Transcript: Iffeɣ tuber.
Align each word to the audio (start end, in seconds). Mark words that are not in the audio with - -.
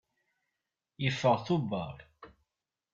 Iffeɣ 1.07 1.35
tuber. 1.45 1.97